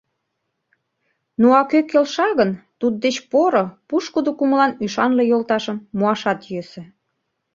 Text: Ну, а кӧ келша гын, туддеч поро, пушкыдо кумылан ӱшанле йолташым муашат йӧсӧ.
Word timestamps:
Ну, 1.41 1.47
а 1.59 1.61
кӧ 1.69 1.79
келша 1.89 2.29
гын, 2.39 2.51
туддеч 2.79 3.17
поро, 3.31 3.65
пушкыдо 3.87 4.31
кумылан 4.37 4.71
ӱшанле 4.85 5.23
йолташым 5.31 5.77
муашат 5.97 6.39
йӧсӧ. 6.51 6.83